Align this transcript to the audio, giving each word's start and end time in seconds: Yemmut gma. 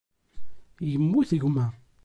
Yemmut 0.91 1.31
gma. 1.41 1.65